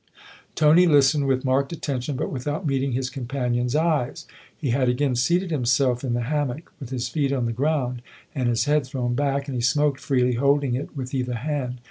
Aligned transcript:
Tony 0.55 0.87
listened 0.87 1.27
with 1.27 1.45
marked 1.45 1.71
attention, 1.71 2.15
but 2.15 2.31
without 2.31 2.65
meeting 2.65 2.93
his 2.93 3.07
companion's 3.07 3.75
eyes. 3.75 4.25
He 4.57 4.71
had 4.71 4.89
again 4.89 5.15
seated 5.15 5.51
himself 5.51 6.03
in 6.03 6.15
the 6.15 6.21
hammock, 6.23 6.71
with 6.79 6.89
his 6.89 7.07
feet 7.07 7.31
on 7.31 7.45
the 7.45 7.53
ground 7.53 8.01
and 8.33 8.49
his 8.49 8.65
head 8.65 8.87
thrown 8.87 9.13
back; 9.13 9.47
and 9.47 9.53
he 9.53 9.61
smoked 9.61 9.99
freely, 9.99 10.33
holding 10.33 10.73
it 10.73 10.97
with 10.97 11.13
either 11.13 11.35
hand. 11.35 11.77